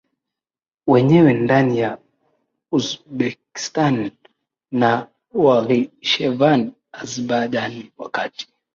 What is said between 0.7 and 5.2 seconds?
wenyewe ndani ya Uzbekistan na